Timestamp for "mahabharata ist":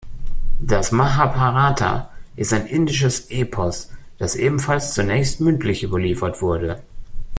0.91-2.53